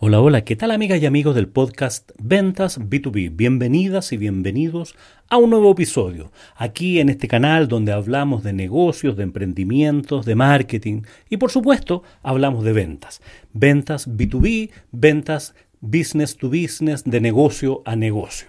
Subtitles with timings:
[0.00, 3.34] Hola, hola, ¿qué tal amigas y amigos del podcast Ventas B2B?
[3.34, 4.96] Bienvenidas y bienvenidos
[5.30, 10.34] a un nuevo episodio, aquí en este canal donde hablamos de negocios, de emprendimientos, de
[10.34, 13.22] marketing y por supuesto hablamos de ventas.
[13.54, 18.48] Ventas B2B, ventas business to business, de negocio a negocio.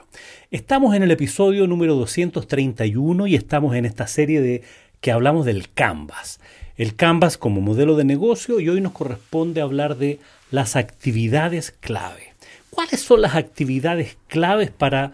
[0.52, 4.64] Estamos en el episodio número 231 y estamos en esta serie de
[5.02, 6.40] que hablamos del Canvas.
[6.76, 10.20] El Canvas como modelo de negocio y hoy nos corresponde hablar de
[10.52, 12.34] las actividades clave.
[12.70, 15.14] ¿Cuáles son las actividades claves para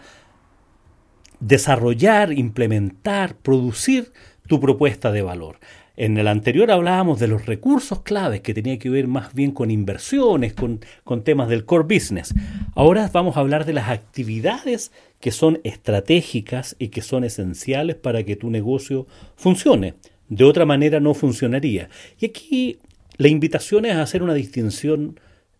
[1.39, 4.13] desarrollar, implementar, producir
[4.47, 5.59] tu propuesta de valor?
[5.98, 9.72] En el anterior hablábamos de los recursos claves que tenía que ver más bien con
[9.72, 10.80] inversiones, con,
[11.23, 12.34] temas del core business.
[12.76, 18.24] Ahora vamos a hablar de las actividades que son estratégicas y que son esenciales para
[18.24, 19.93] que tu negocio funcione.
[20.27, 21.90] De otra manera no funcionaría.
[22.20, 22.80] Y aquí
[23.18, 25.20] la invitación es a hacer una distinción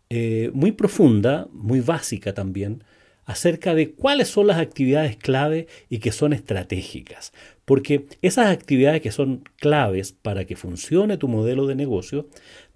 [0.10, 2.84] eh, muy profunda, muy básica también,
[3.26, 7.34] acerca de cuáles son las actividades clave y que son estratégicas.
[7.66, 12.28] Porque esas actividades que son claves para que funcione tu modelo de negocio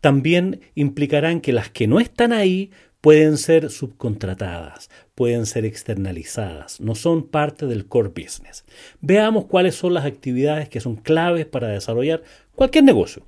[0.02, 6.96] también implicarán que las que no están ahí pueden ser subcontratadas, pueden ser externalizadas, no
[6.96, 8.66] son parte del core business.
[9.00, 12.24] Veamos cuáles son las actividades que son claves para desarrollar
[12.56, 13.26] cualquier negocio.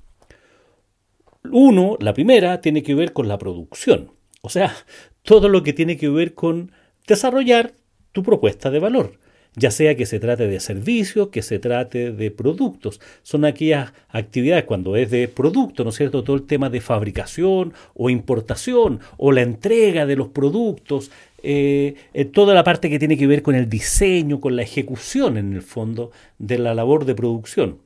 [1.44, 4.12] Uno, la primera, tiene que ver con la producción,
[4.42, 4.76] o sea,
[5.24, 6.72] todo lo que tiene que ver con
[7.08, 7.74] desarrollar
[8.12, 9.14] tu propuesta de valor,
[9.56, 13.02] ya sea que se trate de servicios, que se trate de productos.
[13.22, 16.24] Son aquellas actividades cuando es de producto, ¿no es cierto?
[16.24, 21.12] Todo el tema de fabricación o importación o la entrega de los productos,
[21.44, 25.38] eh, eh, toda la parte que tiene que ver con el diseño, con la ejecución
[25.38, 27.80] en el fondo de la labor de producción.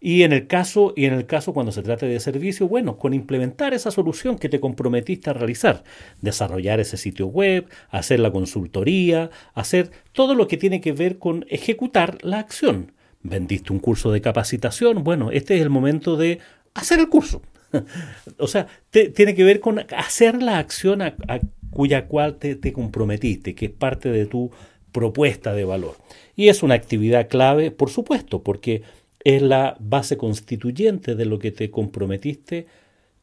[0.00, 3.12] Y en el caso, y en el caso cuando se trate de servicio, bueno, con
[3.12, 5.84] implementar esa solución que te comprometiste a realizar,
[6.22, 11.44] desarrollar ese sitio web, hacer la consultoría, hacer todo lo que tiene que ver con
[11.50, 12.92] ejecutar la acción.
[13.22, 16.38] Vendiste un curso de capacitación, bueno, este es el momento de
[16.72, 17.42] hacer el curso.
[18.38, 21.40] o sea, tiene que ver con hacer la acción a, a
[21.70, 24.50] cuya cual te, te comprometiste, que es parte de tu
[24.92, 25.96] propuesta de valor.
[26.36, 28.82] Y es una actividad clave, por supuesto, porque
[29.24, 32.66] es la base constituyente de lo que te comprometiste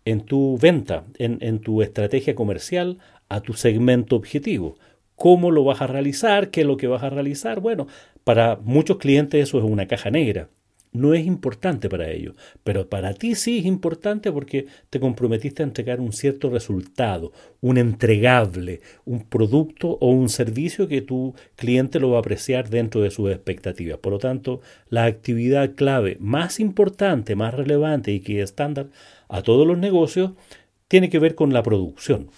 [0.05, 2.99] en tu venta, en, tu estrategia comercial
[3.29, 4.77] a tu segmento objetivo.
[5.15, 6.49] ¿Cómo lo vas a realizar?
[6.49, 7.59] ¿Qué es lo que vas a realizar?
[7.59, 7.87] Bueno,
[8.23, 10.49] para muchos clientes eso es una caja negra
[10.91, 15.65] no es importante para ellos, pero para ti sí es importante porque te comprometiste a
[15.65, 17.31] entregar un cierto resultado,
[17.61, 23.01] un entregable, un producto o un servicio que tu cliente lo va a apreciar dentro
[23.01, 23.99] de sus expectativas.
[23.99, 28.87] Por lo tanto, la actividad clave más importante, más relevante y que es estándar
[29.29, 30.31] a todos los negocios
[30.87, 32.29] tiene que ver con la producción.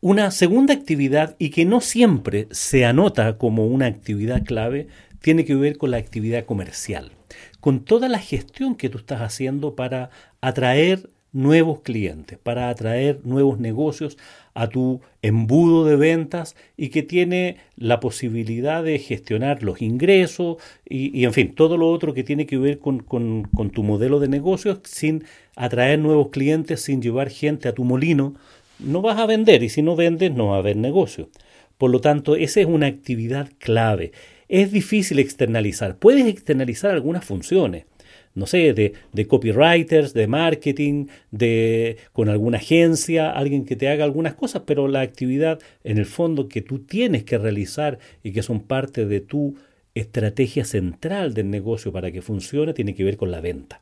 [0.00, 4.88] Una segunda actividad y que no siempre se anota como una actividad clave
[5.22, 7.12] tiene que ver con la actividad comercial,
[7.60, 10.10] con toda la gestión que tú estás haciendo para
[10.40, 14.18] atraer nuevos clientes, para atraer nuevos negocios
[14.52, 21.24] a tu embudo de ventas y que tiene la posibilidad de gestionar los ingresos y,
[21.24, 24.28] en fin, todo lo otro que tiene que ver con, con, con tu modelo de
[24.28, 25.24] negocios sin
[25.56, 28.34] atraer nuevos clientes, sin llevar gente a tu molino,
[28.78, 31.30] no vas a vender y si no vendes no va a haber negocio.
[31.78, 34.12] Por lo tanto, esa es una actividad clave
[34.48, 35.96] es difícil externalizar.
[35.96, 37.86] Puedes externalizar algunas funciones,
[38.34, 44.04] no sé, de, de, copywriters, de marketing, de con alguna agencia, alguien que te haga
[44.04, 48.42] algunas cosas, pero la actividad en el fondo que tú tienes que realizar y que
[48.42, 49.56] son parte de tu
[49.94, 53.80] estrategia central del negocio para que funcione tiene que ver con la venta,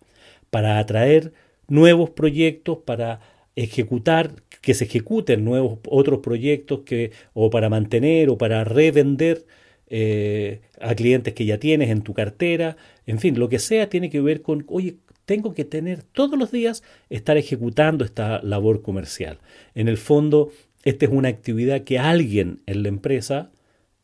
[0.51, 1.33] para atraer
[1.69, 3.21] nuevos proyectos, para
[3.57, 9.45] ejecutar que se ejecuten nuevos otros proyectos que o para mantener o para revender
[9.93, 12.77] eh, a clientes que ya tienes en tu cartera,
[13.07, 16.53] en fin, lo que sea tiene que ver con, oye, tengo que tener todos los
[16.53, 19.39] días estar ejecutando esta labor comercial.
[19.75, 20.51] En el fondo,
[20.85, 23.51] esta es una actividad que alguien en la empresa,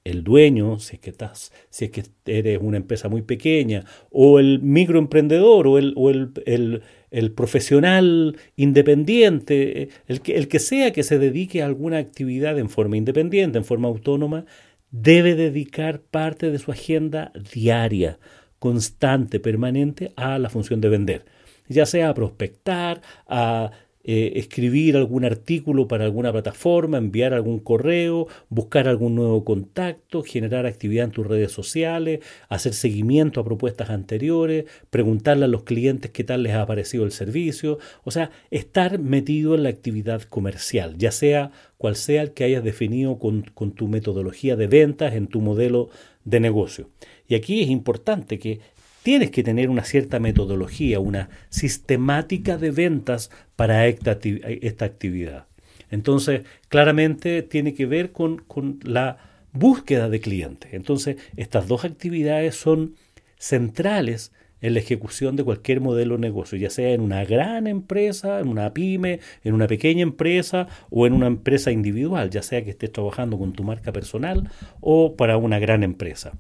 [0.05, 4.39] el dueño, si es que estás, si es que eres una empresa muy pequeña, o
[4.39, 11.03] el microemprendedor, o el, o el, el, profesional independiente, el que, el que sea que
[11.03, 14.47] se dedique a alguna actividad en forma independiente, en forma autónoma,
[15.01, 18.19] debe dedicar parte de su agenda diaria,
[18.59, 21.25] constante, permanente a la función de vender,
[21.69, 23.71] ya sea a prospectar, a
[24.09, 30.65] eh, escribir algún artículo para alguna plataforma, enviar algún correo, buscar algún nuevo contacto, generar
[30.65, 36.23] actividad en tus redes sociales, hacer seguimiento a propuestas anteriores, preguntarle a los clientes qué
[36.23, 41.11] tal les ha parecido el servicio, o sea, estar metido en la actividad comercial, ya
[41.11, 45.41] sea cual sea el que hayas definido con, con tu metodología de ventas en tu
[45.41, 45.89] modelo
[46.25, 46.91] de negocio.
[47.27, 48.61] Y aquí es importante que
[49.07, 55.47] tienes que tener una cierta metodología, una sistemática de ventas para esta, actividad.
[55.93, 59.19] Entonces, claramente tiene que ver con, con la
[59.53, 60.75] búsqueda de clientes.
[60.75, 62.97] Entonces, estas dos actividades son
[63.39, 68.41] centrales en la ejecución de cualquier modelo de negocio, ya sea en una gran empresa,
[68.41, 72.71] en una pyme, en una pequeña empresa o en una empresa individual, ya sea que
[72.71, 74.51] estés trabajando con tu marca personal
[74.81, 76.33] o para una gran empresa.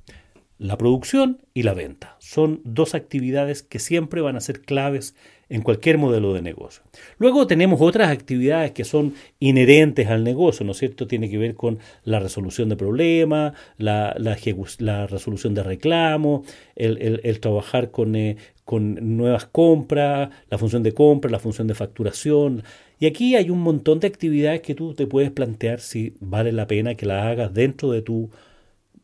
[0.58, 5.14] La producción y la venta son dos actividades que siempre van a ser claves
[5.50, 6.82] en cualquier modelo de negocio.
[7.18, 11.06] Luego tenemos otras actividades que son inherentes al negocio, ¿no es cierto?
[11.06, 14.14] Tiene que ver con la resolución de problemas, la,
[15.08, 21.38] resolución de reclamos, el, trabajar con, eh, con nuevas compras, la función de compra, la
[21.38, 22.62] función de facturación.
[22.98, 26.66] Y aquí hay un montón de actividades que tú te puedes plantear si vale la
[26.66, 28.30] pena que las hagas dentro de tu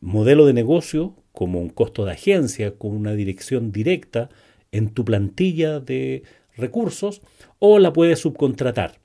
[0.01, 4.29] modelo de negocio como un costo de agencia, con una dirección directa
[4.71, 6.23] en tu plantilla de
[6.55, 7.21] recursos,
[7.59, 8.99] o la puedes subcontratar.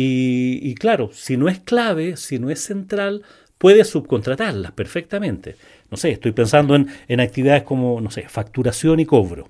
[0.00, 3.22] Y, claro, si no es clave, si no es central,
[3.58, 5.56] puedes subcontratarlas perfectamente.
[5.90, 9.48] No sé, estoy pensando en, en actividades como, no sé, facturación y cobro.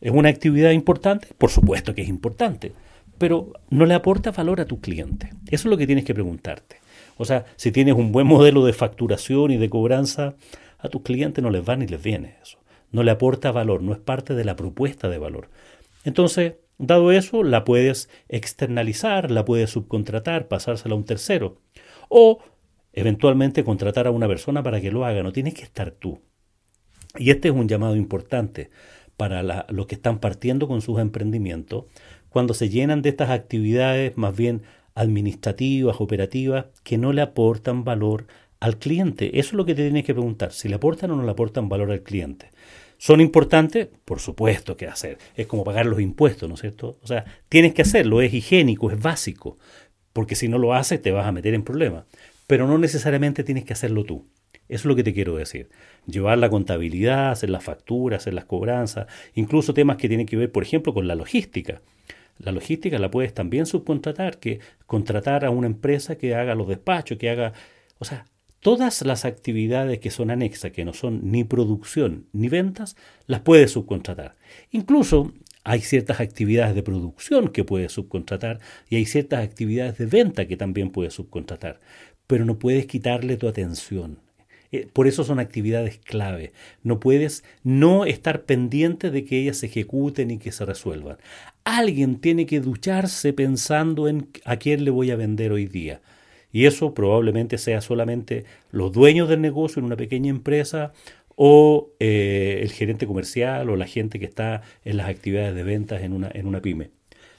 [0.00, 1.28] ¿Es una actividad importante?
[1.38, 2.72] Por supuesto que es importante,
[3.16, 5.30] pero no le aporta valor a tu cliente.
[5.46, 6.80] Eso es lo que tienes que preguntarte.
[7.16, 10.34] O sea, si tienes un buen modelo de facturación y de cobranza,
[10.84, 12.58] a tus clientes no les va ni les viene eso.
[12.92, 15.48] No le aporta valor, no es parte de la propuesta de valor.
[16.04, 21.56] Entonces, dado eso, la puedes externalizar, la puedes subcontratar, pasársela a un tercero.
[22.08, 22.38] O
[22.92, 25.22] eventualmente contratar a una persona para que lo haga.
[25.22, 26.20] No tienes que estar tú.
[27.16, 28.70] Y este es un llamado importante
[29.16, 31.84] para los que están partiendo con sus emprendimientos,
[32.28, 34.62] cuando se llenan de estas actividades más bien
[34.94, 38.26] administrativas, operativas, que no le aportan valor
[38.64, 39.38] al cliente.
[39.38, 41.68] Eso es lo que te tienes que preguntar, si le aportan o no le aportan
[41.68, 42.50] valor al cliente.
[42.96, 43.88] ¿Son importantes?
[44.04, 45.18] Por supuesto que hacer.
[45.36, 46.98] Es como pagar los impuestos, ¿no es cierto?
[47.02, 49.58] O sea, tienes que hacerlo, es higiénico, es básico,
[50.12, 52.04] porque si no lo haces te vas a meter en problemas.
[52.46, 54.26] Pero no necesariamente tienes que hacerlo tú.
[54.68, 55.68] Eso es lo que te quiero decir.
[56.06, 60.50] Llevar la contabilidad, hacer las facturas, hacer las cobranzas, incluso temas que tienen que ver,
[60.50, 61.82] por ejemplo, con la logística.
[62.38, 67.18] La logística la puedes también subcontratar, que contratar a una empresa que haga los despachos,
[67.18, 67.52] que haga,
[67.98, 68.24] o sea,
[68.64, 72.96] Todas las actividades que son anexas, que no son ni producción ni ventas,
[73.26, 74.36] las puedes subcontratar.
[74.70, 75.34] Incluso
[75.64, 80.56] hay ciertas actividades de producción que puedes subcontratar y hay ciertas actividades de venta que
[80.56, 81.78] también puedes subcontratar,
[82.26, 84.20] pero no puedes quitarle tu atención.
[84.72, 86.54] Eh, por eso son actividades clave.
[86.82, 91.18] No puedes no estar pendiente de que ellas se ejecuten y que se resuelvan.
[91.64, 96.00] Alguien tiene que ducharse pensando en a quién le voy a vender hoy día.
[96.54, 100.92] Y eso probablemente sea solamente los dueños del negocio en una pequeña empresa
[101.34, 106.02] o eh, el gerente comercial o la gente que está en las actividades de ventas
[106.02, 106.90] en una, en una pyme.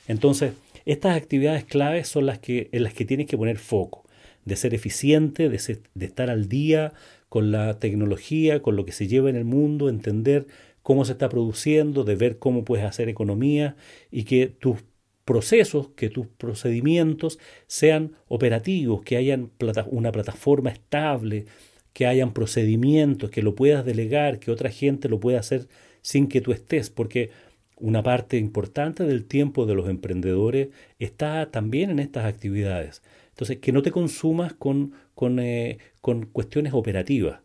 [0.10, 0.52] Entonces,
[0.84, 4.04] estas actividades claves son las que, en las que tienes que poner foco,
[4.44, 6.92] de ser eficiente, de, de estar al día
[7.30, 10.46] con la tecnología, con lo que se lleva en el mundo, entender
[10.82, 13.78] cómo se está produciendo, de ver cómo puedes hacer economía
[14.12, 14.84] y que tus
[15.26, 19.52] procesos, que tus procedimientos sean operativos, que hayan
[19.88, 21.46] una plataforma estable,
[21.94, 25.68] que hayan procedimientos, que lo puedas delegar, que otra gente lo pueda hacer
[26.02, 27.32] sin que tú estés, porque
[27.78, 33.02] una parte importante del tiempo de los emprendedores está también en estas actividades.
[33.30, 37.40] Entonces, que no te consumas con, con, eh, con cuestiones operativas,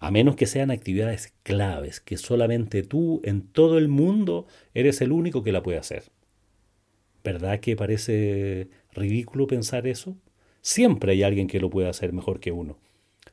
[0.00, 5.12] a menos que sean actividades claves, que solamente tú en todo el mundo eres el
[5.12, 6.04] único que la puede hacer.
[7.22, 10.16] ¿Verdad que parece ridículo pensar eso?
[10.62, 12.76] Siempre hay alguien que lo puede hacer mejor que uno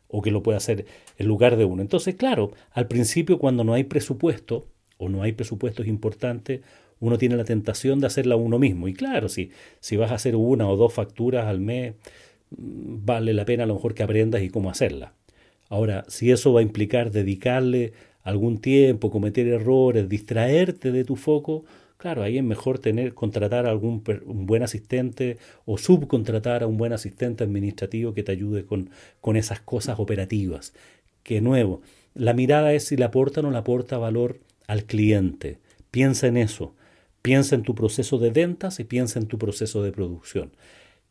[0.10, 0.86] o que lo puede hacer
[1.18, 1.82] en lugar de uno.
[1.82, 4.68] Entonces, claro, al principio cuando no hay presupuesto
[4.98, 6.62] o no hay presupuestos importantes,
[7.00, 8.88] uno tiene la tentación de hacerla uno mismo.
[8.88, 11.96] Y claro, si, si vas a hacer una o dos facturas al mes,
[12.52, 15.14] mm, vale la pena a lo mejor que aprendas y cómo hacerla.
[15.70, 21.66] Ahora, si eso va a implicar dedicarle algún tiempo, cometer errores, distraerte de tu foco,
[21.98, 26.78] Claro, ahí es mejor tener, contratar a algún un buen asistente o subcontratar a un
[26.78, 30.74] buen asistente administrativo que te ayude con, con esas cosas operativas.
[31.24, 31.82] Que nuevo,
[32.14, 35.58] la mirada es si le aporta o no le aporta valor al cliente.
[35.90, 36.76] Piensa en eso.
[37.24, 40.52] Piensa en tu proceso de ventas y piensa en tu proceso de producción.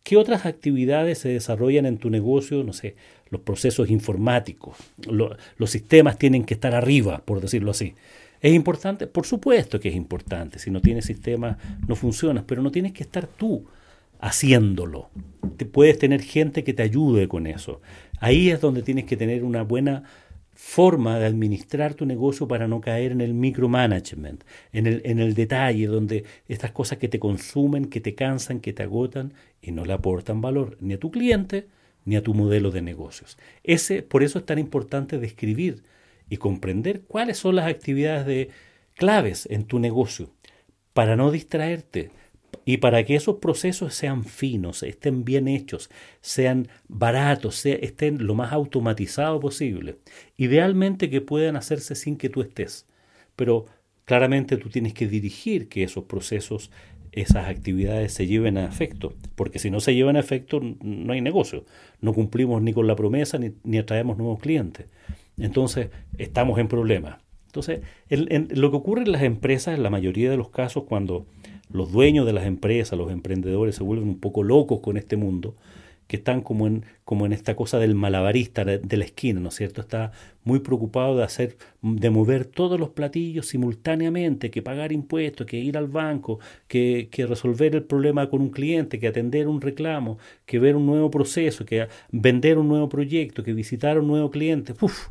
[0.05, 2.63] ¿Qué otras actividades se desarrollan en tu negocio?
[2.63, 2.95] No sé,
[3.29, 4.77] los procesos informáticos,
[5.09, 7.95] los sistemas tienen que estar arriba, por decirlo así.
[8.41, 9.07] ¿Es importante?
[9.07, 10.59] Por supuesto que es importante.
[10.59, 13.67] Si no tienes sistema, no funciona, pero no tienes que estar tú
[14.21, 15.11] haciéndolo.
[15.57, 17.81] Te puedes tener gente que te ayude con eso.
[18.21, 20.05] Ahí es donde tienes que tener una buena
[20.57, 25.35] forma de administrar tu negocio para no caer en el micromanagement, en el, en el
[25.35, 29.85] detalle, donde estas cosas que te consumen, que te cansan, que te agotan y no
[29.85, 31.69] le aportan valor ni a tu cliente
[32.07, 33.37] ni a tu modelo de negocios.
[33.65, 35.83] Ese, por eso es tan importante describir
[36.29, 38.51] y comprender cuáles son las actividades de
[38.95, 40.31] claves en tu negocio
[40.93, 42.11] para no distraerte,
[42.65, 45.89] y para que esos procesos sean finos, estén bien hechos,
[46.21, 49.99] sean baratos, estén lo más automatizado posible.
[50.37, 52.87] Idealmente que puedan hacerse sin que tú estés.
[53.37, 53.67] Pero
[54.05, 56.73] claramente tú tienes que dirigir que esos procesos,
[57.13, 59.15] esas actividades se lleven a efecto.
[59.37, 61.65] Porque si no se llevan a efecto, no hay negocio.
[62.01, 64.87] No cumplimos ni con la promesa ni, ni atraemos nuevos clientes.
[65.39, 67.19] Entonces, estamos en problemas.
[67.47, 71.27] Entonces, lo que ocurre en las empresas, en la mayoría de los casos, cuando
[71.71, 75.57] los dueños de las empresas, los emprendedores se vuelven un poco locos con este mundo,
[76.07, 79.57] que están como en, como en esta cosa del malabarista de la esquina, ¿no es
[79.57, 79.81] cierto?
[79.81, 80.13] Está
[80.45, 85.77] muy preocupado de hacer, de mover todos los platillos simultáneamente, que pagar impuestos, que ir
[85.77, 86.39] al banco,
[86.69, 90.87] que, que resolver el problema con un cliente, que atender un reclamo, que ver un
[90.87, 94.75] nuevo proceso, que vender un nuevo proyecto, que visitar un nuevo cliente.
[94.81, 95.09] Uf,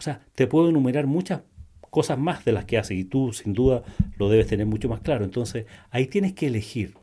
[0.00, 1.42] o sea, te puedo enumerar muchas
[1.90, 3.82] cosas más de las que hace y tú sin duda
[4.16, 5.26] lo debes tener mucho más claro.
[5.26, 6.94] Entonces ahí tienes que elegir,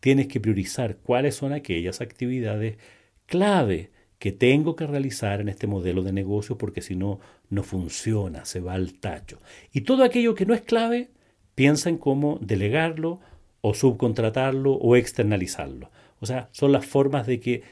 [0.00, 2.78] tienes que priorizar cuáles son aquellas actividades
[3.26, 8.44] clave que tengo que realizar en este modelo de negocio porque si no, no funciona,
[8.44, 9.38] se va al tacho.
[9.72, 11.10] Y todo aquello que no es clave,
[11.54, 13.20] piensa en cómo delegarlo
[13.60, 15.92] o subcontratarlo o externalizarlo.
[16.18, 17.62] O sea, son las formas de que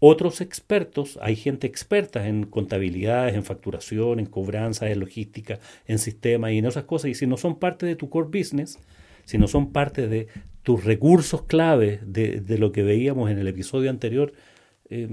[0.00, 6.52] otros expertos, hay gente experta en contabilidades, en facturación, en cobranza, en logística, en sistemas
[6.52, 7.10] y en esas cosas.
[7.10, 8.78] Y si no son parte de tu core business,
[9.26, 10.28] si no son parte de
[10.62, 14.32] tus recursos clave de, lo que veíamos en el episodio anterior,
[14.88, 15.08] eh,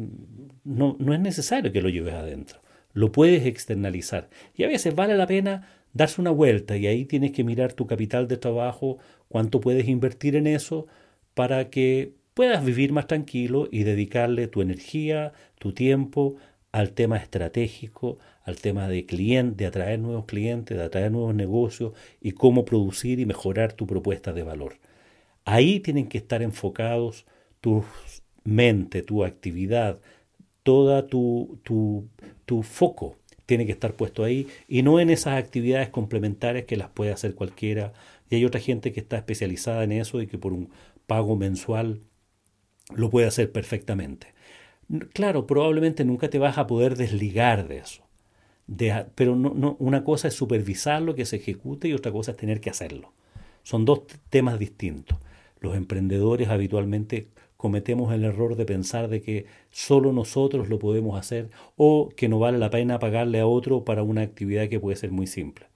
[0.63, 2.61] no, no es necesario que lo lleves adentro.
[2.93, 4.29] Lo puedes externalizar.
[4.55, 7.87] Y a veces vale la pena darse una vuelta y ahí tienes que mirar tu
[7.87, 10.87] capital de trabajo, cuánto puedes invertir en eso
[11.33, 16.35] para que puedas vivir más tranquilo y dedicarle tu energía, tu tiempo
[16.71, 21.93] al tema estratégico, al tema de cliente, de atraer nuevos clientes, de atraer nuevos negocios
[22.21, 24.77] y cómo producir y mejorar tu propuesta de valor.
[25.45, 27.25] Ahí tienen que estar enfocados
[27.59, 27.83] tu
[28.43, 29.99] mente, tu actividad,
[30.61, 32.07] toda tu, tu,
[32.45, 33.15] tu foco
[33.47, 37.33] tiene que estar puesto ahí y no en esas actividades complementarias que las puede hacer
[37.33, 37.93] cualquiera.
[38.29, 40.69] Y hay otra gente que está especializada en eso y que por un
[41.07, 42.01] pago mensual
[42.95, 44.33] lo puede hacer perfectamente.
[45.13, 48.03] Claro, probablemente nunca te vas a poder desligar de eso.
[49.15, 52.37] pero no, no, una cosa es supervisar lo que se ejecute y otra cosa es
[52.37, 53.13] tener que hacerlo.
[53.63, 55.17] Son dos temas distintos.
[55.59, 61.49] Los emprendedores habitualmente cometemos el error de pensar de que solo nosotros lo podemos hacer
[61.75, 65.11] o que no vale la pena pagarle a otro para una actividad que puede ser
[65.11, 65.66] muy simple.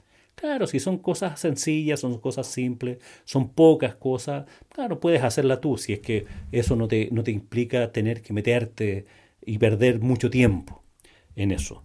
[0.42, 5.78] Claro, si son cosas sencillas, son cosas simples, son pocas cosas, claro, puedes hacerla tú,
[5.78, 9.06] si es que eso no te, no te implica tener que meterte
[9.46, 10.84] y perder mucho tiempo
[11.36, 11.84] en eso.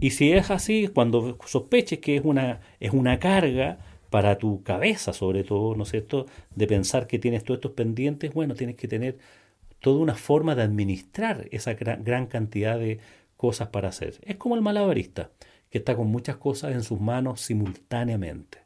[0.00, 3.78] Y si es así, cuando sospeches que es una, es una carga
[4.10, 8.34] para tu cabeza, sobre todo, ¿no es cierto?, de pensar que tienes todos estos pendientes,
[8.34, 9.18] bueno, tienes que tener
[9.80, 13.00] toda una forma de administrar esa gran, gran cantidad de
[13.36, 14.16] cosas para hacer.
[14.22, 15.30] Es como el malabarista
[15.70, 18.58] que está con muchas cosas en sus manos simultáneamente.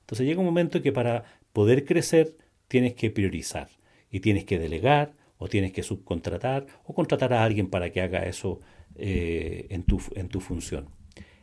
[0.00, 2.36] Entonces llega un momento en que para poder crecer
[2.68, 3.68] tienes que priorizar
[4.10, 8.26] y tienes que delegar o tienes que subcontratar o contratar a alguien para que haga
[8.26, 8.60] eso
[8.96, 10.88] eh, en, tu, en, tu, función.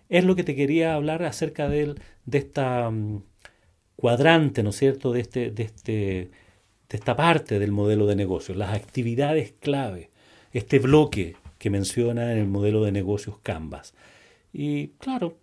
[0.10, 1.96] Es lo que te quería hablar acerca de,
[2.26, 3.24] de esta mm,
[3.96, 8.54] cuadrante, ¿no es cierto?, de, este, de, este, de esta parte del modelo de negocio,
[8.54, 10.12] las actividades clave,
[10.54, 13.94] este bloque que menciona en el modelo de negocios Canvas.
[14.54, 15.38] Y claro,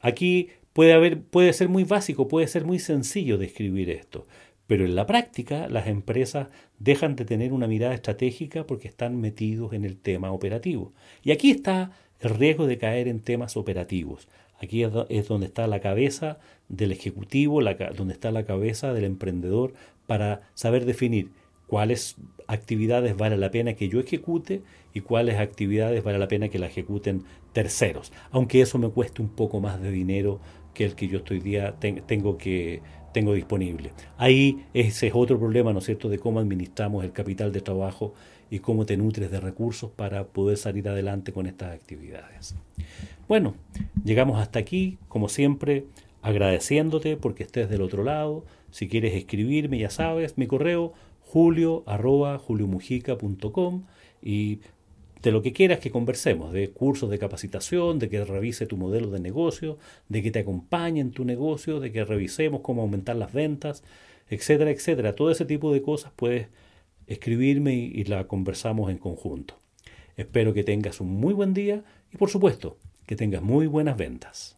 [0.00, 4.26] aquí puede, haber, puede ser muy básico, puede ser muy sencillo describir esto,
[4.66, 6.48] pero en la práctica las empresas
[6.78, 10.92] dejan de tener una mirada estratégica porque están metidos en el tema operativo.
[11.22, 14.28] Y aquí está el riesgo de caer en temas operativos.
[14.60, 16.38] Aquí es donde está la cabeza
[16.68, 19.72] del ejecutivo, donde está la cabeza del emprendedor
[20.06, 21.30] para saber definir
[21.68, 22.16] cuáles
[22.48, 24.62] actividades vale la pena que yo ejecute
[24.94, 29.28] y cuáles actividades vale la pena que la ejecuten terceros, aunque eso me cueste un
[29.28, 30.40] poco más de dinero
[30.74, 33.92] que el que yo estoy día tengo que tengo disponible.
[34.16, 38.14] Ahí ese es otro problema, ¿no es cierto?, de cómo administramos el capital de trabajo
[38.50, 42.54] y cómo te nutres de recursos para poder salir adelante con estas actividades.
[43.26, 43.54] Bueno,
[44.04, 45.86] llegamos hasta aquí, como siempre,
[46.22, 48.44] agradeciéndote porque estés del otro lado.
[48.70, 53.84] Si quieres escribirme, ya sabes, mi correo julio arroba juliomujica.com
[54.22, 54.60] y
[55.22, 59.10] de lo que quieras que conversemos, de cursos de capacitación, de que revise tu modelo
[59.10, 63.32] de negocio, de que te acompañe en tu negocio, de que revisemos cómo aumentar las
[63.32, 63.82] ventas,
[64.28, 65.14] etcétera, etcétera.
[65.14, 66.48] Todo ese tipo de cosas puedes
[67.06, 69.58] escribirme y, y la conversamos en conjunto.
[70.16, 74.56] Espero que tengas un muy buen día y por supuesto que tengas muy buenas ventas.